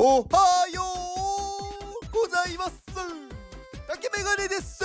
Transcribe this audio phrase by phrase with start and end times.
[0.00, 2.80] おはようございます。
[3.88, 4.84] 竹メガネです。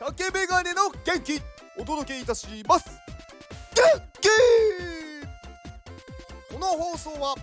[0.00, 1.40] 竹メガネの元気
[1.78, 2.90] お届けいたします。
[3.76, 3.84] 元
[4.20, 4.28] 気。
[6.52, 7.36] この放送は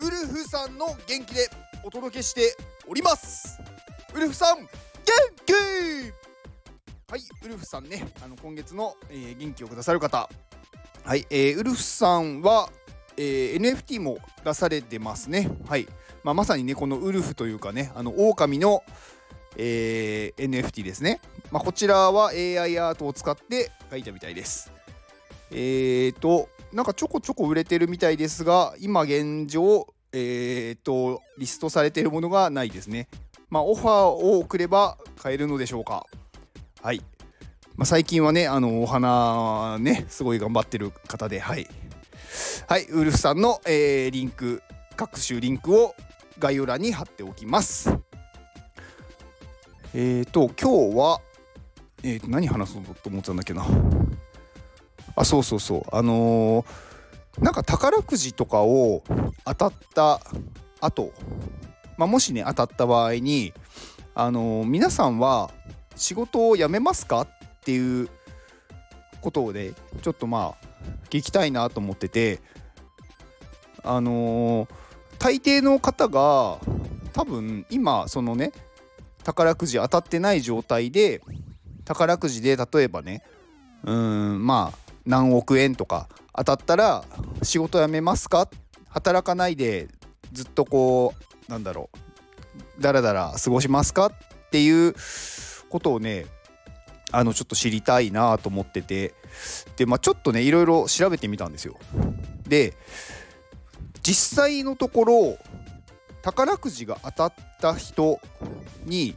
[0.00, 1.46] ウルフさんの元気で
[1.84, 2.56] お届けして
[2.88, 3.60] おります。
[4.14, 4.68] ウルフさん元
[5.44, 5.52] 気！
[7.12, 10.30] はいウルフさんねあの今月の、えー、元気をくださる方。
[11.04, 12.70] はい、えー、ウルフさんは
[13.16, 15.50] えー、NFT も出されてますね。
[15.66, 15.86] はい。
[16.24, 18.82] まあ、まさにね、このウルフというかね、あの、狼の、
[19.56, 21.20] えー、NFT ですね。
[21.50, 24.72] まあ、こちらは AI アートを使って描いたみたいです。
[25.50, 33.08] えーと、なんかちょこちょこ売れてるみたいですが、今現状、えーと、リストされてるものがないですね。
[33.50, 36.06] まあ、オファーを送れば買えるのでしょうか。
[36.80, 37.02] はい。
[37.76, 41.68] まあ、最近はね、あの、お花ね、すごい頑張ってる方で、はい。
[42.68, 44.62] はい、ウルフさんの、えー、リンク、
[44.96, 45.94] 各種リンクを
[46.38, 47.90] 概要欄に貼っておきます。
[49.94, 51.20] えっ、ー、と、今日は、
[52.02, 53.66] えー、と何話そうと思ってたんだっけな。
[55.16, 55.82] あ、そうそうそう。
[55.92, 59.02] あのー、なんか宝くじとかを
[59.44, 60.20] 当たった
[60.80, 61.12] 後、
[61.98, 63.52] まあ、もしね、当たった場合に、
[64.14, 65.50] あのー、皆さんは
[65.96, 67.28] 仕事を辞めますかっ
[67.64, 68.08] ていう
[69.20, 70.71] ことで、ちょっとまあ、
[71.10, 72.40] 聞きたいなと思ってて
[73.84, 74.68] あのー、
[75.18, 76.58] 大抵の方が
[77.12, 78.52] 多分今そのね
[79.24, 81.20] 宝くじ当たってない状態で
[81.84, 83.22] 宝くじで例えばね
[83.84, 87.04] うんまあ何億円とか当たったら
[87.42, 88.48] 仕事辞めますか？
[88.88, 89.88] 働かないで
[90.32, 91.14] ずっとこ
[91.48, 91.90] うなんだろ
[92.78, 94.06] うだらだら過ごしますか？
[94.06, 94.12] っ
[94.50, 94.94] ていう
[95.68, 96.26] ことをね
[97.10, 99.14] あのちょっと知りたいなと思ってて。
[99.76, 101.78] でまあちょっとねいろいろ調べてみたんですよ。
[102.48, 102.74] で
[104.02, 105.38] 実際のところ
[106.22, 108.20] 宝くじが当たった人
[108.84, 109.16] に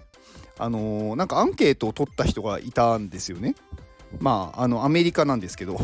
[0.58, 3.56] あのー、なんかアンケートを取った人がいたんですよね。
[4.20, 5.80] まああのアメリカなんですけど。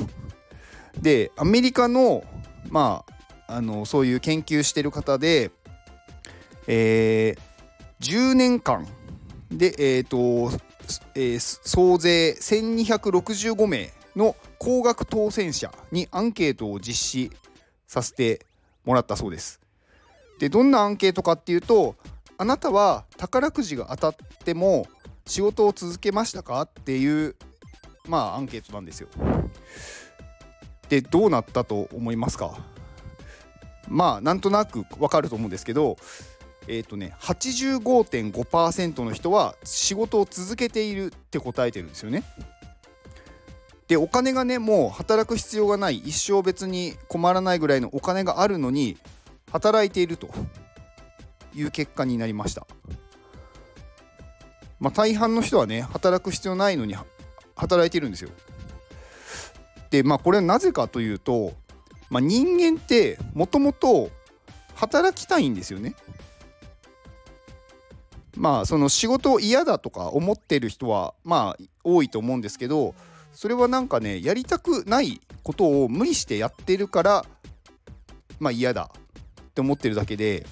[0.99, 2.23] でアメリカの
[2.69, 3.05] ま
[3.47, 5.51] ああのそういう研究してる方で
[6.67, 8.87] えー、10年間
[9.51, 10.57] でえっ、ー、と
[11.15, 17.31] えー、総勢1265名の高額当選者にアンケートを実施
[17.87, 18.45] させて
[18.85, 19.59] もらったそうです。
[20.39, 21.95] でどんなアンケートかっていうと
[22.37, 24.87] あなたは宝くじが当たっても
[25.27, 27.35] 仕事を続けましたかっていう
[28.07, 29.07] まあアンケートなんですよ。
[30.89, 32.57] でどうなったと思いますか？
[33.87, 35.97] まあなんとなくわかると思うんですけど
[36.67, 42.23] えっ、ー、とね85.5%の人は仕事を続けているって答えてるんですよね。
[43.91, 48.97] でお金がねもう働く必要がない一生別に困らないぐらいのお金があるのに
[49.51, 50.29] 働いていると
[51.53, 52.65] いう結果になりました。
[54.79, 56.95] まあ、大半の人はね働く必要ないのに
[57.53, 58.29] 働いてるんですよ。
[59.89, 61.51] でまあこれはなぜかというと、
[62.09, 64.09] まあ、人間ってもともと
[64.73, 65.95] 働きたいんですよね。
[68.37, 72.95] まあその仕事を嫌だとか思ってる人はまあ多いと思うんですけど
[73.33, 77.25] それはなんかねやりたくないことを無理してやってるから
[78.39, 78.91] まあ嫌だ
[79.41, 80.45] って思ってるだけで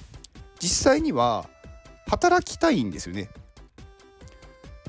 [0.59, 1.49] 実際には
[2.07, 3.29] 働きたいんですよね。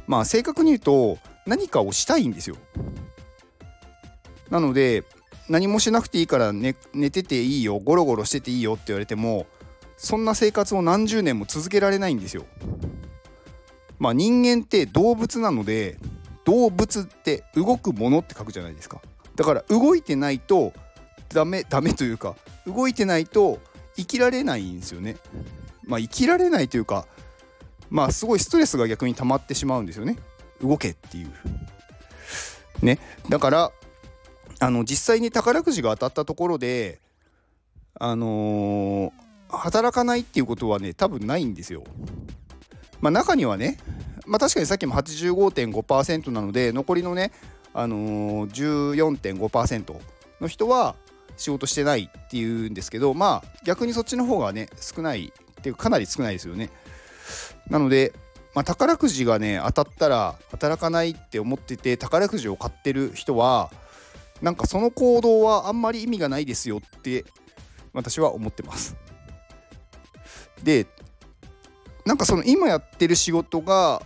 [0.06, 2.56] まあ正確に言うと何かをしたいんですよ。
[4.50, 5.04] なので
[5.48, 9.46] 何もしなくていいから寝寝てていいよゴロゴロしてていいよって言われても
[9.96, 12.44] そんな生活を何十年も続けられないんですよ。
[13.98, 15.98] まあ人間って動物なので
[16.50, 19.00] 動物って動くものって書くじゃないですか。
[19.36, 20.72] だから動いてないと
[21.28, 22.34] ダメダメというか
[22.66, 23.60] 動いてないと
[23.96, 25.16] 生きられないんですよね。
[25.86, 27.06] まあ生きられないというか
[27.88, 30.16] まあすごいストレスが逆に溜まってしまうんですよね。
[30.60, 31.30] 動けっていう。
[32.82, 32.98] ね。
[33.28, 33.72] だから
[34.58, 36.98] あの実際に宝くじが当たったところで
[37.94, 41.82] あのー働かないっていうことはね多分ないんですよ。
[43.00, 43.78] まあ、中にはね、
[44.30, 47.32] まあ、確かにさっきも85.5%なので残りのね、
[47.74, 49.96] あのー、14.5%
[50.40, 50.94] の人は
[51.36, 56.70] 仕事してないっていうんですけどまあ逆にそっちの方がね少ないっていうかなり少ないですよね。
[57.68, 58.12] なので、
[58.54, 63.72] まあ、宝くじがね当たったら働かないって思ってて宝くじを買ってる人は
[64.42, 67.24] なんかその行動はあんまり意味がないですよって
[67.92, 68.94] 私は思ってます。
[70.62, 70.86] で
[72.06, 74.02] なんかその今やってる仕事が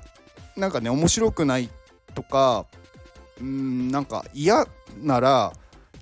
[0.57, 1.69] なんかね面白くない
[2.15, 2.67] とか
[3.41, 4.67] うんなんか嫌
[5.01, 5.53] なら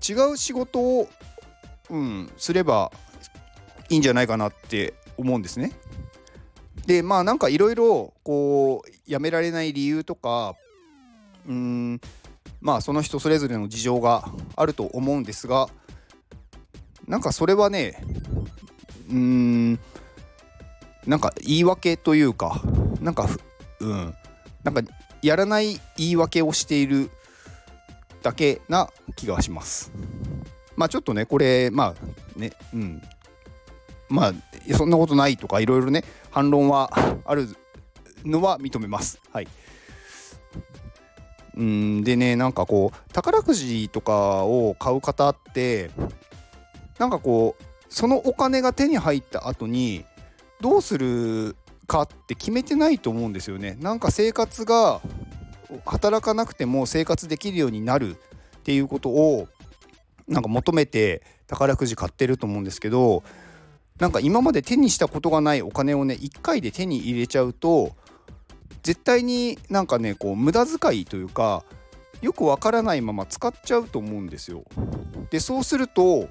[0.07, 1.09] 違う仕事を、
[1.91, 2.93] うん、すれば
[3.89, 5.73] いいんじゃないかなって思うんですね。
[6.87, 10.57] でまあなんかいろいろこうやめられない理由とか
[11.47, 12.01] うん
[12.61, 14.25] まあその人それぞれの事情が
[14.57, 15.69] あると思うんですが
[17.07, 18.03] なんかそれはね
[19.11, 19.79] うん
[21.07, 22.63] なんか言い訳というか
[23.01, 23.29] なんか
[23.81, 24.15] うん
[24.65, 24.83] なんか
[25.23, 27.11] やらない言い訳をしている
[28.23, 29.93] だけな気がします。
[30.77, 33.03] まあちょっとねこれまあねうん
[34.09, 34.33] まあ
[34.77, 36.91] そんなことないとかいろいろね反論は
[37.25, 37.49] ある
[38.25, 39.21] のは認めます。
[39.33, 39.49] はい。
[41.55, 45.91] うんでねなんかこう宝くじとかを買う方って
[46.99, 50.05] なんかこうそのお金が手に入った後に
[50.61, 51.57] どうする
[51.87, 53.77] かって決めてないと思うんですよね。
[53.81, 55.01] なんか生活が
[55.85, 58.19] 働かなくても生活できるようになるっ
[58.65, 59.49] ていうことを
[60.29, 63.23] なんか求めて宝くじ買ってると思うんですけど
[63.99, 67.93] なんか今まで手にしたことがないお金をね1回で手に入れちゃうと
[68.83, 71.65] 絶対になんかねこう無駄遣いというか
[72.21, 74.65] よくわからないまま使っちゃうと思うんですよ。
[75.31, 76.29] でそうすると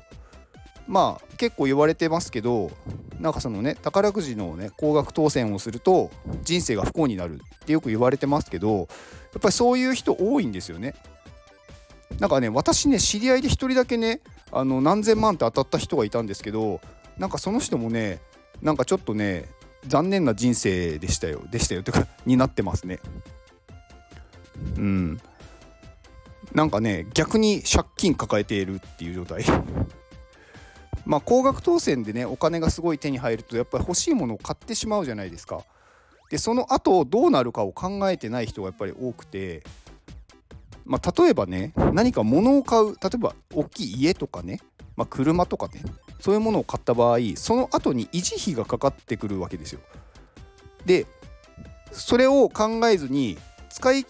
[0.92, 2.70] まあ結構言われてますけど
[3.22, 6.12] なんかそのね宝くじのね高額当選をすると
[6.44, 8.88] 人生が不幸になるってよく言われてますけどやっ
[9.42, 10.94] ぱりそういう人多いんですよね。
[12.20, 14.20] なんかね私ね知り合いで1人だけね
[14.52, 16.82] あの何千万って当たった人がいたんですけど
[17.18, 18.20] なんかその人もね
[18.62, 19.46] なんかちょっとね
[19.88, 23.00] 残念な人生でしたよでしたよとかになってますね。
[24.76, 25.22] うん。
[26.54, 29.46] なんかね逆に借金抱えているっていう状態。
[31.12, 35.66] まあ高額当選でねお金がすごい手に入るとやっぱり欲しいものを買ってしまうじゃないですか
[36.30, 39.62] でその後どうなるかを考えてない人がやっぱり多くて
[40.86, 44.62] まあ、例えばね何か物を買う例えば大きい家とかね、
[44.96, 45.84] まあ、車とかね
[46.20, 49.80] そういうものを買った場合その後に維持費がかかってくるわけですよ。
[50.86, 51.06] で
[51.92, 53.38] それを考えずに
[53.70, 54.06] 使い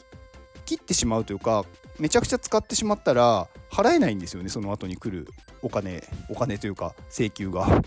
[0.65, 1.65] 切ってしまうというか
[1.99, 5.27] めちゃくちゃ使ってしまったら払えないんですよねその後に来る
[5.61, 7.81] お金お金というか請求が。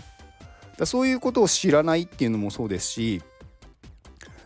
[0.77, 3.21] だそういうことを知らないっていうのもそうですし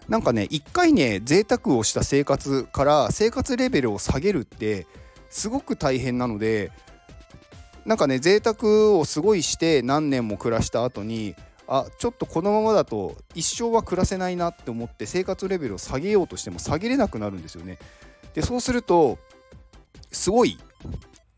[0.08, 4.86] なんかね一回ね贅沢をした生活から生活レベルを下げるって
[5.30, 6.72] すごく大変なので
[7.86, 11.36] なんかね贅沢をすごいして何年も暮らした後に
[11.68, 17.78] あちょっとこのままだと一生は暮らせないなって思って生活レベルを下げようとしても下げれなくなるんですよね。
[18.34, 19.20] でそうすると
[20.12, 20.58] すごい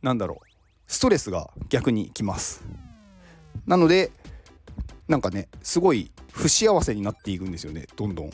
[0.02, 0.52] なんだろう
[0.88, 2.64] ストレスが逆にきます。
[3.66, 4.12] なので
[5.08, 8.32] なんかねすごい不幸せになっていくんですよねどんどん。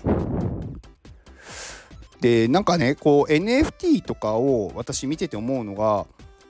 [2.20, 6.08] でなんかねこう NFT とかを私見てて思うのが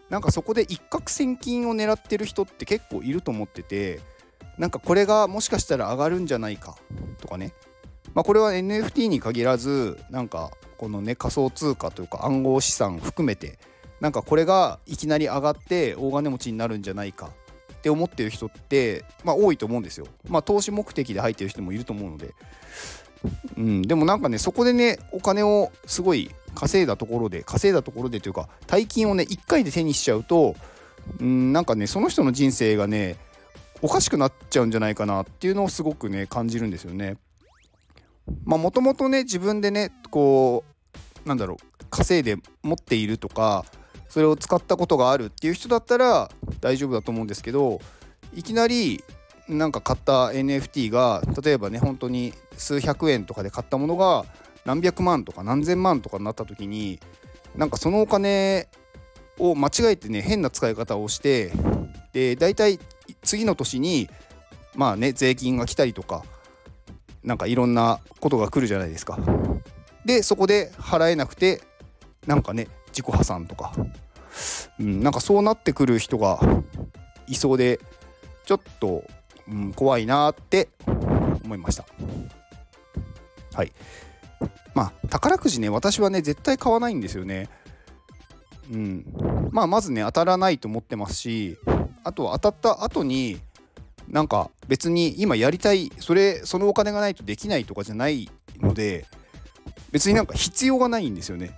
[0.09, 3.99] なんかそこで一攫千金を狙ってる人って結構いると思ってて
[4.57, 6.77] なんかこれがもしかしたら上がるんじゃないか
[7.19, 7.53] とかね
[8.13, 13.59] まあこれは NFT に限らずなんかこのね仮想通貨というか暗号資産含めて
[13.99, 17.31] なんかこれがいきなり上がって大金持ちになるんじゃないか
[17.73, 20.07] って思ってる人って、まあ、多いと思うんですよ。
[20.27, 22.33] まあ、投資目的で入ってる人もいると思うので。
[23.57, 30.55] うん、でもなんかねそこでねお金をすごい稼いだところで稼いだところでというか大金をね1回で手にしちゃうと
[31.19, 33.18] うんなんかねその人の人生がね
[33.81, 37.18] おかしくなっちゃうんじゃないかなっていうのをすごくね感じるんですよね。
[38.44, 40.63] まあもともとね自分でねこ
[41.25, 43.66] うなんだろう稼いで持っているとか
[44.09, 46.30] それを使ったことがあるっていう人だったら
[46.61, 47.80] 大丈夫だと思うんですけど
[48.35, 49.04] いきなり
[49.47, 54.26] なんか買った NFT が例えばね本当に数百円とかで買ったものが
[54.66, 56.99] 何百万とか何千万とかになった時に
[57.56, 58.68] なんかそのお金
[59.40, 61.52] を間違えてね変な使い方をして
[62.11, 62.80] で大体
[63.23, 64.09] 次の年に
[64.76, 66.23] まあね税金が来たりとか
[67.23, 69.19] なんかいろんなことが来るじゃないですか。
[70.06, 71.61] でそこで払えなくて
[72.26, 73.73] なんかね自己破産とか、
[74.80, 76.39] うん、なんかそうなってくる人が
[77.27, 77.80] いそうで
[78.45, 79.04] ちょっと、
[79.47, 80.69] うん、怖いなって
[81.44, 81.85] 思いました。
[83.54, 83.71] はい。
[84.73, 87.49] まあ宝くじね私はね絶対買わないんですよね。
[88.71, 89.06] うん。
[89.51, 91.57] まあまずね当たらないと思ってますし
[92.04, 93.39] あと当たった後に
[94.07, 99.06] なんか別に今やりたいそれそのお金がないとできないとかじゃないので
[99.92, 101.51] 別になんか必要がないんですよね。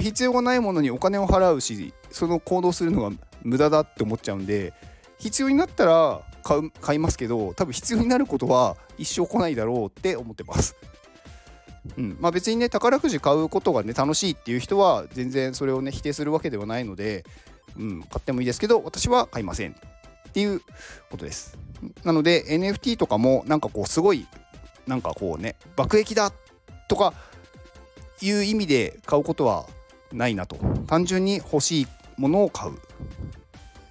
[0.00, 4.72] 必要がないものにお金を払うしその行動するのが無駄だって思っちゃうんで
[5.18, 10.76] 必要になったら買う買いますけど多分必要になることは一生来ないだろうって思ってます。
[11.98, 17.24] うんまあ、別にね宝くじ買うことがね楽しいっていう人は全然それをね否定するわけではないので、
[17.76, 20.60] うん、買ってもいいですけど私は買いませんっていう
[21.10, 21.58] ことです。
[22.04, 24.26] なので NFT とかもなんかこうすごい
[24.86, 26.32] なんかこうね爆益だ
[26.88, 27.12] とか
[28.22, 29.66] いう意味で買うことは
[30.14, 30.56] ないなと。
[30.86, 32.76] 単純に欲しいものを買うっ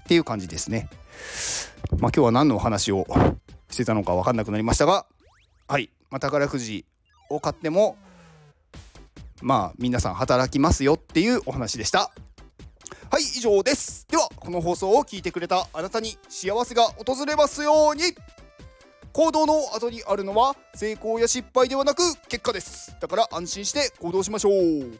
[0.07, 0.89] ていう感じですね。
[1.99, 3.05] まあ今日は何のお話を
[3.69, 5.05] してたのか分かんなくなりましたが
[5.67, 6.85] はい、まあ、宝くじ
[7.29, 7.97] を買っても
[9.41, 12.11] まあ皆さん働きますよっていうお話でした。
[13.11, 14.07] はい以上です。
[14.09, 18.03] ではこの放送を聞いてくれたあなたに幸せが訪れますように。
[19.11, 22.95] 行動の後にあるのは成功や失敗ではなく結果です。
[22.99, 24.99] だから安心して行動しましょう。